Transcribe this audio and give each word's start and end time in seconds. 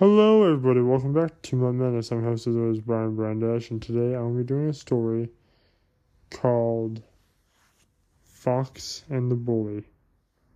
Hello, 0.00 0.44
everybody. 0.44 0.80
Welcome 0.80 1.12
back 1.12 1.42
to 1.42 1.56
my 1.56 1.72
menace. 1.72 2.10
I'm 2.10 2.24
host 2.24 2.46
as 2.46 2.56
always 2.56 2.80
Brian 2.80 3.14
Brandash, 3.14 3.70
and 3.70 3.82
today 3.82 4.16
I'm 4.16 4.32
going 4.32 4.38
to 4.38 4.44
be 4.44 4.48
doing 4.48 4.70
a 4.70 4.72
story 4.72 5.28
called 6.30 7.02
Fox 8.22 9.04
and 9.10 9.30
the 9.30 9.34
Bully. 9.34 9.84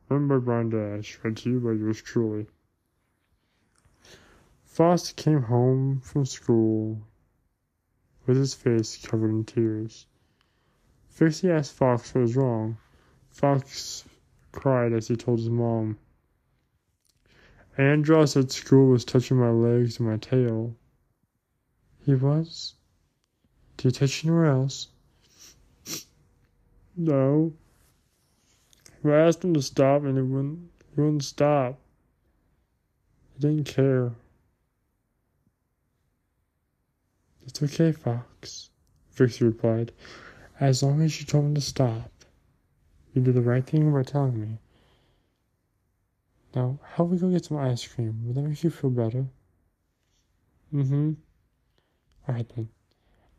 Written 0.09 0.29
by 0.29 0.39
Brian 0.39 0.71
read 0.71 1.37
to 1.37 1.51
you 1.51 1.61
by 1.61 1.73
yours 1.73 2.01
truly. 2.01 2.47
Fox 4.65 5.13
came 5.13 5.43
home 5.43 6.01
from 6.01 6.25
school 6.25 7.03
with 8.27 8.39
his 8.39 8.55
face 8.55 8.97
covered 8.97 9.29
in 9.29 9.45
tears. 9.45 10.07
Fixie 11.11 11.51
asked 11.51 11.75
Fox 11.75 12.15
what 12.15 12.23
was 12.23 12.35
wrong. 12.35 12.79
Fox 13.29 14.07
cried 14.53 14.95
as 14.95 15.09
he 15.09 15.17
told 15.17 15.39
his 15.39 15.51
mom. 15.51 15.99
Andros 17.77 18.37
at 18.37 18.53
school 18.53 18.91
was 18.91 19.05
touching 19.05 19.37
my 19.37 19.51
legs 19.51 19.99
and 19.99 20.09
my 20.09 20.17
tail. 20.17 20.77
He 22.05 22.15
was? 22.15 22.75
Did 23.77 23.93
he 23.95 23.99
touch 23.99 24.25
anywhere 24.25 24.47
else? 24.47 24.89
No. 26.97 27.53
I 29.05 29.11
asked 29.11 29.45
him 29.45 29.55
to 29.55 29.63
stop 29.63 30.03
and 30.05 30.17
he 30.17 30.23
wouldn't 30.23 30.71
he 30.95 31.01
wouldn't 31.01 31.25
stop. 31.25 31.79
He 33.35 33.41
didn't 33.41 33.65
care. 33.65 34.13
It's 37.47 37.63
okay, 37.63 37.93
Fox, 37.93 38.71
Fixie 39.11 39.45
replied. 39.45 39.93
As 40.61 40.83
long 40.83 41.03
as 41.03 41.21
you 41.21 41.27
told 41.27 41.47
him 41.47 41.55
to 41.55 41.61
stop. 41.61 42.11
You 43.13 43.23
did 43.23 43.35
the 43.35 43.43
right 43.43 43.67
thing 43.67 43.93
by 43.93 44.03
telling 44.03 44.41
me. 44.41 44.59
Now, 46.55 46.79
how 46.83 47.03
we 47.05 47.19
go 47.19 47.31
get 47.31 47.45
some 47.45 47.57
ice 47.57 47.87
cream? 47.87 48.23
Will 48.25 48.35
that 48.35 48.43
make 48.43 48.63
you 48.63 48.71
feel 48.71 48.91
better? 48.91 49.27
Mm-hmm. 50.73 51.15
Alright 52.29 52.49
then. 52.55 52.69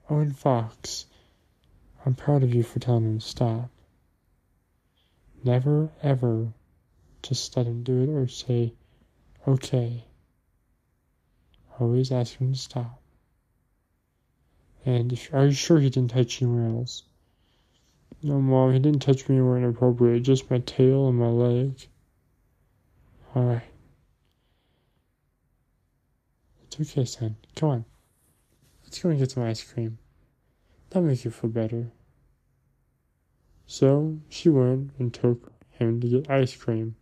Owen 0.10 0.34
Fox, 0.34 1.06
I'm 2.06 2.14
proud 2.14 2.44
of 2.44 2.54
you 2.54 2.62
for 2.62 2.80
telling 2.80 3.06
him 3.06 3.20
to 3.20 3.26
stop. 3.26 3.70
Never, 5.44 5.90
ever 6.04 6.54
just 7.24 7.56
let 7.56 7.68
him 7.68 7.84
do 7.84 8.04
it 8.04 8.10
or 8.10 8.28
say, 8.28 8.74
okay. 9.48 10.04
Always 11.80 12.12
ask 12.12 12.38
him 12.38 12.54
to 12.54 12.60
stop. 12.60 13.02
And 14.86 15.14
if, 15.14 15.34
are 15.34 15.46
you 15.46 15.54
sure 15.54 15.80
he 15.80 15.90
didn't 15.90 16.12
touch 16.12 16.42
you 16.42 16.48
anywhere 16.48 16.80
else? 16.80 17.04
No, 18.22 18.42
Mom, 18.42 18.74
he 18.74 18.80
didn't 18.80 19.02
touch 19.02 19.28
me 19.30 19.36
anywhere 19.36 19.58
inappropriate, 19.58 20.24
just 20.24 20.52
my 20.52 20.60
tail 20.60 21.08
and 21.08 21.18
my 21.18 21.28
leg. 21.28 21.88
Alright. 23.36 23.64
It's 26.64 26.80
okay, 26.80 27.06
son. 27.06 27.36
Come 27.56 27.70
on. 27.70 27.86
Let's 28.84 29.02
go 29.02 29.10
and 29.10 29.20
get 29.20 29.32
some 29.32 29.44
ice 29.44 29.64
cream. 29.64 29.98
That'll 30.90 31.08
make 31.08 31.26
you 31.26 31.32
feel 31.32 31.50
better. 31.50 31.92
So 33.68 34.20
she 34.30 34.48
went 34.48 34.92
and 35.00 35.14
took 35.14 35.52
him 35.72 36.00
to 36.00 36.08
get 36.08 36.30
ice 36.30 36.56
cream. 36.56 36.96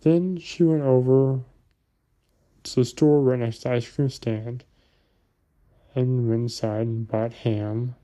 Then 0.00 0.38
she 0.38 0.64
went 0.64 0.82
over 0.82 1.40
to 2.64 2.74
the 2.74 2.84
store 2.84 3.20
right 3.20 3.38
next 3.38 3.58
to 3.58 3.68
the 3.68 3.74
ice 3.74 3.88
cream 3.88 4.08
stand 4.08 4.64
and 5.94 6.28
went 6.28 6.42
inside 6.42 6.86
and 6.86 7.06
bought 7.06 7.32
ham 7.32 7.94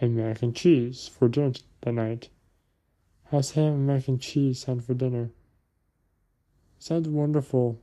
and 0.00 0.16
mac 0.16 0.42
and 0.42 0.54
cheese 0.54 1.08
for 1.08 1.28
dinner 1.28 1.52
that 1.82 1.92
night. 1.92 2.28
How's 3.32 3.52
ham 3.52 3.72
and 3.72 3.86
mac 3.86 4.08
and 4.08 4.20
cheese 4.20 4.58
sound 4.58 4.84
for 4.84 4.92
dinner? 4.92 5.30
Sounds 6.78 7.08
wonderful. 7.08 7.80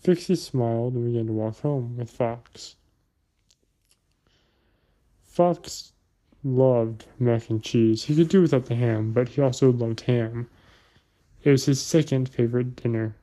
Fixie 0.00 0.36
smiled 0.36 0.92
and 0.92 1.06
began 1.06 1.28
to 1.28 1.32
walk 1.32 1.60
home 1.60 1.96
with 1.96 2.10
Fox. 2.10 2.76
Fox 5.24 5.94
loved 6.44 7.06
mac 7.18 7.48
and 7.48 7.62
cheese. 7.62 8.04
He 8.04 8.14
could 8.14 8.28
do 8.28 8.42
without 8.42 8.66
the 8.66 8.74
ham, 8.74 9.14
but 9.14 9.30
he 9.30 9.40
also 9.40 9.72
loved 9.72 10.02
ham. 10.02 10.50
It 11.42 11.50
was 11.50 11.64
his 11.64 11.80
second 11.80 12.28
favorite 12.28 12.76
dinner. 12.76 13.16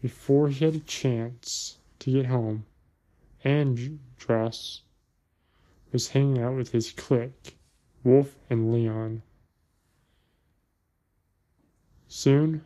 Before 0.00 0.48
he 0.48 0.64
had 0.64 0.74
a 0.74 0.80
chance 0.80 1.78
to 2.00 2.10
get 2.10 2.26
home, 2.26 2.66
Andros 3.44 4.82
was 5.92 6.08
hanging 6.08 6.42
out 6.42 6.56
with 6.56 6.72
his 6.72 6.90
clique, 6.90 7.56
Wolf 8.04 8.36
and 8.50 8.72
Leon. 8.72 9.22
Soon, 12.08 12.64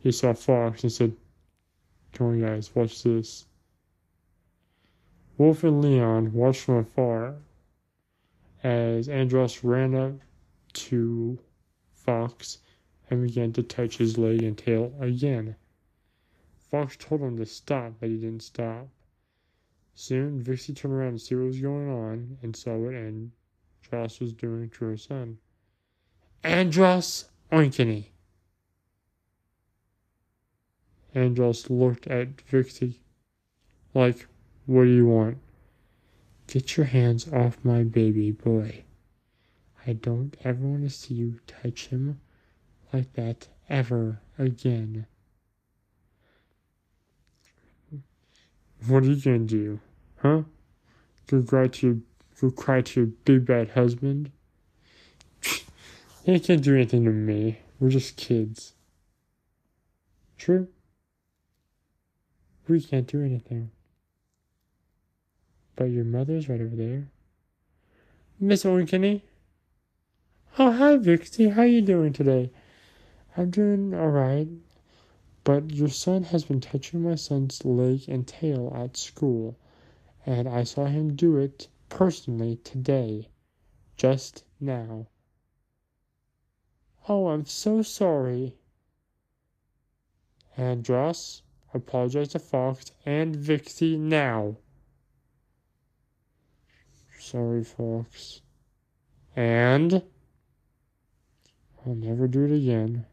he 0.00 0.12
saw 0.12 0.32
Fox 0.34 0.82
and 0.82 0.92
said, 0.92 1.16
Come 2.12 2.26
on, 2.28 2.40
guys, 2.40 2.74
watch 2.74 3.02
this. 3.02 3.46
Wolf 5.38 5.64
and 5.64 5.80
Leon 5.80 6.32
watched 6.32 6.60
from 6.60 6.76
afar 6.76 7.36
as 8.62 9.08
Andros 9.08 9.64
ran 9.64 9.94
up 9.94 10.20
to 10.74 11.38
Fox 11.94 12.58
and 13.08 13.26
began 13.26 13.52
to 13.54 13.62
touch 13.62 13.96
his 13.96 14.18
leg 14.18 14.42
and 14.42 14.56
tail 14.56 14.94
again. 15.00 15.56
Fox 16.56 16.96
told 16.98 17.22
him 17.22 17.36
to 17.38 17.46
stop, 17.46 17.94
but 18.00 18.08
he 18.08 18.16
didn't 18.16 18.42
stop. 18.42 18.88
Soon, 19.94 20.42
Fixie 20.42 20.72
turned 20.72 20.94
around 20.94 21.12
to 21.12 21.18
see 21.18 21.34
what 21.34 21.46
was 21.46 21.60
going 21.60 21.90
on 21.90 22.38
and 22.42 22.54
saw 22.54 22.76
what 22.76 22.94
Andros 23.90 24.20
was 24.20 24.32
doing 24.32 24.70
to 24.70 24.84
her 24.86 24.96
son. 24.96 25.38
Andros 26.44 27.26
Oinkeny! 27.50 28.06
Andros 31.14 31.68
looked 31.68 32.06
at 32.06 32.40
Fixie 32.40 33.00
like, 33.94 34.26
What 34.66 34.84
do 34.84 34.90
you 34.90 35.06
want? 35.06 35.38
Get 36.46 36.76
your 36.76 36.86
hands 36.86 37.30
off 37.32 37.58
my 37.62 37.82
baby 37.82 38.30
boy. 38.30 38.84
I 39.86 39.92
don't 39.94 40.36
ever 40.44 40.66
want 40.66 40.82
to 40.82 40.90
see 40.90 41.14
you 41.14 41.40
touch 41.46 41.88
him 41.88 42.20
like 42.92 43.12
that 43.14 43.48
ever 43.68 44.20
again. 44.38 45.06
What 48.86 49.02
are 49.04 49.06
you 49.06 49.16
gonna 49.16 49.38
do? 49.40 49.80
Huh? 50.16 50.42
Go 51.26 51.68
to 51.68 51.86
your 51.86 51.96
go 52.40 52.50
cry 52.50 52.80
to 52.80 53.00
your 53.00 53.10
big 53.24 53.46
bad 53.46 53.70
husband? 53.70 54.30
he 56.24 56.40
can't 56.40 56.62
do 56.62 56.74
anything 56.74 57.04
to 57.04 57.10
me. 57.10 57.58
We're 57.80 57.90
just 57.90 58.16
kids. 58.16 58.74
True? 60.38 60.68
We 62.68 62.80
can't 62.80 63.06
do 63.06 63.22
anything. 63.22 63.70
But 65.76 65.86
your 65.86 66.04
mother's 66.04 66.48
right 66.48 66.60
over 66.60 66.76
there. 66.76 67.08
Miss 68.38 68.64
Oinkeny? 68.64 69.22
Oh, 70.58 70.70
hi, 70.70 70.98
Fixie. 70.98 71.48
How 71.48 71.62
are 71.62 71.66
you 71.66 71.80
doing 71.80 72.12
today? 72.12 72.50
I'm 73.36 73.50
doing 73.50 73.94
all 73.94 74.08
right. 74.08 74.48
But 75.44 75.70
your 75.70 75.88
son 75.88 76.24
has 76.24 76.44
been 76.44 76.60
touching 76.60 77.02
my 77.02 77.16
son's 77.16 77.64
leg 77.64 78.08
and 78.08 78.26
tail 78.26 78.72
at 78.76 78.96
school, 78.96 79.56
and 80.24 80.48
I 80.48 80.64
saw 80.64 80.86
him 80.86 81.16
do 81.16 81.36
it 81.36 81.66
personally 81.92 82.56
today, 82.64 83.28
just 83.98 84.44
now. 84.58 85.06
Oh, 87.06 87.28
I'm 87.28 87.44
so 87.44 87.82
sorry. 87.82 88.56
Andros, 90.56 91.42
apologize 91.74 92.28
to 92.28 92.38
Fox 92.38 92.92
and 93.04 93.36
Fixie 93.36 93.98
now. 93.98 94.56
Sorry, 97.18 97.62
Fox. 97.62 98.40
And 99.36 100.02
I'll 101.84 101.94
never 101.94 102.26
do 102.26 102.46
it 102.46 102.52
again. 102.52 103.04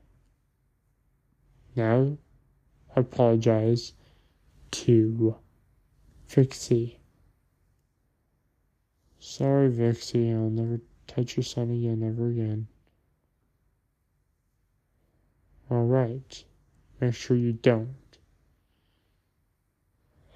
Now, 1.75 2.17
apologize 2.95 3.91
to 4.71 5.35
Fixie. 6.27 6.98
Sorry, 9.31 9.71
Fixie, 9.71 10.31
I'll 10.31 10.49
never 10.49 10.81
touch 11.05 11.37
your 11.37 11.43
son 11.43 11.69
again, 11.69 12.01
ever 12.01 12.29
again. 12.29 12.67
Alright, 15.69 16.45
make 16.99 17.13
sure 17.13 17.37
you 17.37 17.53
don't. 17.53 18.17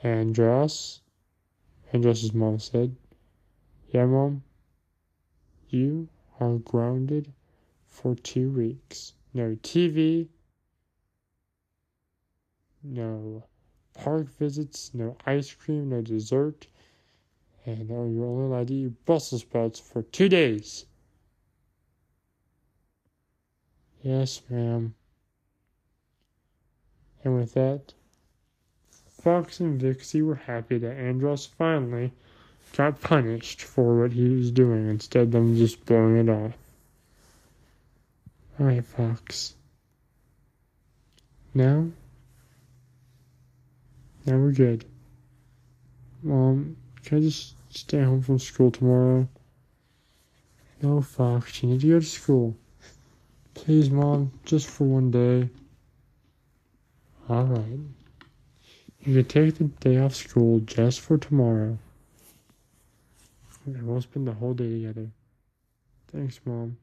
Andros? 0.04 1.02
Andros' 1.92 2.36
mom 2.36 2.60
said, 2.60 2.96
Yeah, 3.90 4.06
mom, 4.06 4.44
you 5.70 6.08
are 6.40 6.60
grounded 6.60 7.34
for 7.88 8.14
two 8.14 8.52
weeks. 8.52 9.14
No 9.34 9.56
TV, 9.64 10.28
no 12.84 13.44
park 13.96 14.28
visits, 14.38 14.92
no 14.94 15.18
ice 15.26 15.52
cream, 15.52 15.90
no 15.90 16.04
dessert, 16.04 16.68
and 17.66 17.88
you're 17.90 18.26
only 18.26 18.46
allowed 18.46 18.68
to 18.68 18.74
eat 18.74 19.06
Brussels 19.06 19.42
sprouts 19.42 19.80
for 19.80 20.02
two 20.02 20.30
days. 20.30 20.86
Yes, 24.02 24.42
ma'am. 24.50 24.94
And 27.24 27.36
with 27.36 27.54
that, 27.54 27.94
Fox 29.22 29.62
and 29.62 29.80
Vixie 29.80 30.22
were 30.22 30.36
happy 30.36 30.78
that 30.78 30.98
Andros 30.98 31.46
finally 31.46 32.12
got 32.76 33.00
punished 33.00 33.62
for 33.62 34.02
what 34.02 34.12
he 34.12 34.28
was 34.28 34.52
doing 34.52 34.90
instead 34.90 35.24
of 35.24 35.32
them 35.32 35.56
just 35.56 35.86
blowing 35.86 36.18
it 36.18 36.30
off. 36.30 36.52
Alright, 38.60 38.86
Fox. 38.86 39.56
Now, 41.54 41.88
now 44.26 44.38
we're 44.38 44.52
good. 44.52 44.84
Mom, 46.22 46.76
can 47.04 47.18
I 47.18 47.22
just 47.22 47.56
stay 47.70 48.02
home 48.02 48.22
from 48.22 48.40
school 48.40 48.72
tomorrow? 48.72 49.28
No, 50.82 51.02
Fox, 51.02 51.62
you 51.62 51.70
need 51.70 51.82
to 51.82 51.90
go 51.90 52.00
to 52.00 52.06
school. 52.06 52.56
Please, 53.54 53.90
Mom, 53.90 54.32
just 54.46 54.68
for 54.68 54.86
one 54.86 55.12
day. 55.12 55.50
Alright. 57.30 57.80
You 59.02 59.16
can 59.16 59.26
take 59.26 59.58
the 59.58 59.66
day 59.66 59.98
off 60.00 60.16
school 60.16 60.60
just 60.62 61.02
for 61.02 61.18
tomorrow. 61.18 61.78
And 63.66 63.88
we'll 63.88 64.02
spend 64.02 64.28
the 64.28 64.34
whole 64.34 64.54
day 64.54 64.70
together. 64.70 65.10
Thanks, 66.12 66.40
Mom. 66.46 66.78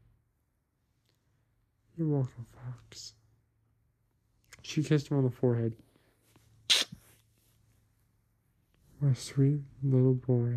You're 1.97 2.09
welcome, 2.09 2.47
Fox. 2.55 3.13
She 4.63 4.83
kissed 4.83 5.09
him 5.09 5.19
on 5.19 5.25
the 5.25 5.31
forehead. 5.31 5.75
My 9.03 9.15
sweet 9.15 9.61
little 9.83 10.13
boy. 10.13 10.57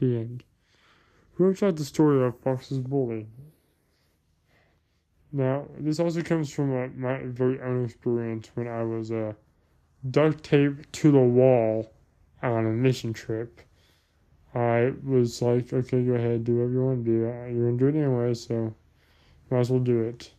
The 0.00 0.16
end. 0.16 0.42
Who 1.34 1.54
tried 1.54 1.76
the 1.76 1.84
story 1.84 2.26
of 2.26 2.36
Fox's 2.40 2.80
bully? 2.80 3.28
Now, 5.30 5.68
this 5.78 6.00
also 6.00 6.22
comes 6.22 6.52
from 6.52 6.76
uh, 6.76 6.88
my 6.96 7.20
very 7.26 7.60
own 7.60 7.84
experience 7.84 8.50
when 8.54 8.66
I 8.66 8.82
was 8.82 9.12
uh, 9.12 9.34
duct 10.10 10.42
taped 10.42 10.92
to 10.94 11.12
the 11.12 11.20
wall 11.20 11.92
on 12.42 12.66
a 12.66 12.70
mission 12.70 13.12
trip. 13.12 13.60
I 14.52 14.92
was 15.04 15.40
like, 15.40 15.72
okay, 15.72 16.02
go 16.02 16.14
ahead, 16.14 16.42
do 16.42 16.56
whatever 16.56 16.72
you 16.72 16.84
want 16.84 17.04
to 17.04 17.10
do. 17.10 17.18
You're 17.20 17.70
going 17.70 17.78
to 17.78 17.92
do 17.92 17.98
it 17.98 18.02
anyway, 18.02 18.34
so 18.34 18.74
might 19.48 19.60
as 19.60 19.70
well 19.70 19.78
do 19.78 20.00
it. 20.00 20.32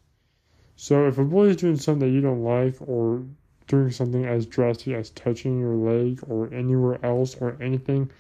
So 0.76 1.08
if 1.08 1.18
a 1.18 1.24
boy 1.24 1.46
is 1.46 1.56
doing 1.56 1.78
something 1.78 2.10
that 2.10 2.14
you 2.14 2.20
don't 2.20 2.44
like 2.44 2.76
or 2.82 3.24
doing 3.72 3.90
something 3.90 4.26
as 4.26 4.46
drastic 4.46 4.94
as 4.94 5.12
touching 5.12 5.58
your 5.58 5.76
leg 5.76 6.20
or 6.28 6.54
anywhere 6.54 7.00
else 7.06 7.36
or 7.36 7.56
anything 7.62 8.12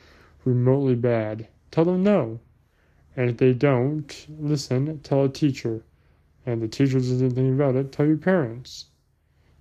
remotely 0.46 0.96
bad, 0.96 1.46
tell 1.72 1.84
them 1.84 2.02
no. 2.02 2.40
And 3.18 3.30
if 3.30 3.38
they 3.38 3.54
don't 3.54 4.26
listen, 4.40 5.00
tell 5.00 5.26
a 5.26 5.30
teacher. 5.30 5.84
And 6.46 6.62
the 6.62 6.70
teacher 6.70 7.00
doesn't 7.00 7.18
do 7.18 7.26
anything 7.26 7.54
about 7.54 7.76
it, 7.76 7.92
tell 7.92 8.06
your 8.06 8.16
parents. 8.16 8.86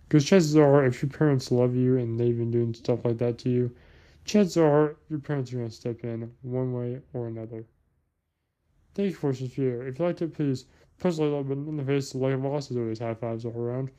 Because 0.08 0.24
chances 0.24 0.56
are, 0.56 0.86
if 0.86 1.02
your 1.02 1.10
parents 1.10 1.50
love 1.50 1.74
you 1.74 1.98
and 1.98 2.18
they've 2.18 2.38
been 2.38 2.52
doing 2.52 2.72
stuff 2.72 3.04
like 3.04 3.18
that 3.18 3.38
to 3.38 3.50
you, 3.50 3.74
chances 4.24 4.56
are 4.56 4.96
your 5.08 5.18
parents 5.18 5.52
are 5.52 5.56
going 5.56 5.68
to 5.68 5.74
step 5.74 6.04
in 6.04 6.30
one 6.42 6.72
way 6.72 7.00
or 7.12 7.26
another. 7.26 7.64
Thank 8.94 9.08
you 9.08 9.14
for 9.16 9.32
this 9.32 9.40
video. 9.40 9.80
If 9.80 9.98
you 9.98 10.04
liked 10.04 10.22
it, 10.22 10.34
please 10.34 10.66
press 10.98 11.18
a 11.18 11.22
little 11.22 11.42
button 11.42 11.66
in 11.66 11.76
the 11.76 11.84
face 11.84 12.14
like 12.14 12.40
bosses 12.40 12.76
always 12.76 13.00
high 13.00 13.14
fives 13.14 13.44
all 13.44 13.56
around. 13.56 13.90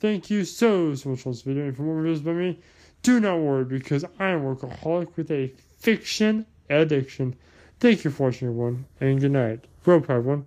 Thank 0.00 0.30
you 0.30 0.46
so, 0.46 0.94
so 0.94 1.10
much 1.10 1.20
for 1.20 1.30
this 1.30 1.42
video. 1.42 1.64
And 1.64 1.76
for 1.76 1.82
more 1.82 2.02
videos 2.02 2.24
by 2.24 2.32
me, 2.32 2.58
do 3.02 3.20
not 3.20 3.38
worry 3.38 3.66
because 3.66 4.02
I 4.18 4.30
am 4.30 4.46
a 4.46 4.54
workaholic 4.54 5.14
with 5.16 5.30
a 5.30 5.52
fiction 5.78 6.46
addiction. 6.70 7.36
Thank 7.80 8.04
you 8.04 8.10
for 8.10 8.24
watching, 8.24 8.48
everyone, 8.48 8.86
and 9.00 9.20
good 9.20 9.32
night. 9.32 9.66
Rope, 9.84 10.08
everyone. 10.08 10.46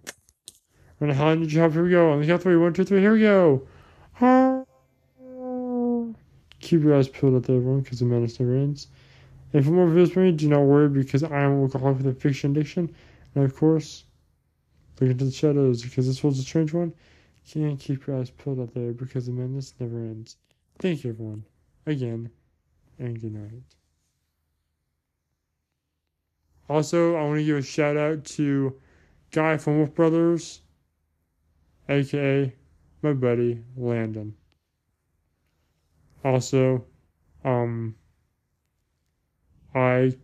And 0.99 1.11
how 1.11 1.35
did 1.35 1.53
you 1.53 1.59
have? 1.61 1.73
Here 1.73 1.83
we 1.83 1.91
go. 1.91 2.11
On 2.11 2.19
the 2.19 2.25
count 2.25 2.41
three. 2.41 2.57
One, 2.57 2.73
two, 2.73 2.83
three. 2.83 2.99
Here 2.99 3.13
we 3.13 3.21
go. 3.21 3.67
Ah. 4.21 4.63
Keep 6.59 6.83
your 6.83 6.95
eyes 6.97 7.09
peeled 7.09 7.35
out 7.35 7.43
there, 7.43 7.57
everyone, 7.57 7.81
because 7.81 7.99
the 7.99 8.05
madness 8.05 8.39
never 8.39 8.55
ends. 8.55 8.87
And 9.51 9.63
for 9.63 9.71
more 9.71 9.87
videos 9.87 10.13
from 10.13 10.23
me, 10.23 10.31
do 10.31 10.47
not 10.47 10.61
worry 10.61 10.89
because 10.89 11.23
I 11.23 11.41
am 11.41 11.51
a 11.61 11.67
workaholic 11.67 11.97
with 11.97 12.07
a 12.07 12.13
fiction 12.13 12.51
addiction. 12.51 12.95
And 13.35 13.43
of 13.43 13.55
course, 13.55 14.05
look 14.99 15.11
into 15.11 15.25
the 15.25 15.31
shadows 15.31 15.83
because 15.83 16.07
this 16.07 16.23
was 16.23 16.39
a 16.39 16.43
strange 16.43 16.73
one. 16.73 16.93
Can't 17.47 17.79
keep 17.79 18.07
your 18.07 18.19
eyes 18.19 18.31
peeled 18.31 18.59
out 18.59 18.73
there 18.73 18.93
because 18.93 19.25
the 19.25 19.31
madness 19.31 19.73
never 19.79 19.97
ends. 19.97 20.37
Thank 20.79 21.03
you, 21.03 21.11
everyone, 21.11 21.45
again, 21.85 22.29
and 22.97 23.19
good 23.19 23.33
night. 23.33 23.63
Also, 26.69 27.15
I 27.15 27.23
want 27.23 27.39
to 27.39 27.45
give 27.45 27.57
a 27.57 27.61
shout 27.61 27.97
out 27.97 28.23
to 28.25 28.79
Guy 29.31 29.57
from 29.57 29.77
Wolf 29.77 29.93
Brothers, 29.93 30.61
aka 31.89 32.53
my 33.01 33.13
buddy 33.13 33.61
Landon. 33.75 34.35
Also, 36.23 36.85
um, 37.43 37.95
I 39.75 40.15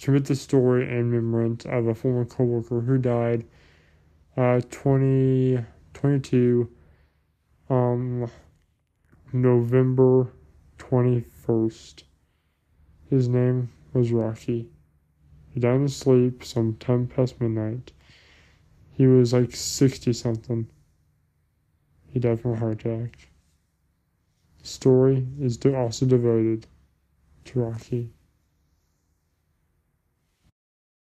commit 0.00 0.24
the 0.24 0.34
story 0.34 0.82
in 0.84 1.10
remembrance 1.10 1.64
of 1.66 1.86
a 1.86 1.94
former 1.94 2.24
coworker 2.24 2.80
who 2.80 2.98
died 2.98 3.44
uh 4.36 4.60
2022 6.00 6.70
um 7.70 8.30
November 9.32 10.32
21st. 10.78 12.04
His 13.10 13.28
name 13.28 13.70
was 13.92 14.12
Rocky. 14.12 14.68
He 15.52 15.58
died 15.58 15.74
in 15.74 15.88
sleep 15.88 16.44
sometime 16.44 17.08
past 17.08 17.40
midnight. 17.40 17.90
He 18.92 19.08
was 19.08 19.32
like 19.32 19.56
60 19.56 20.12
something. 20.12 20.70
He 22.06 22.20
died 22.20 22.40
from 22.40 22.52
a 22.52 22.56
heart 22.56 22.84
attack. 22.84 23.28
The 24.62 24.68
story 24.68 25.26
is 25.40 25.58
also 25.66 26.06
devoted 26.06 26.68
to 27.46 27.60
Rocky. 27.60 28.12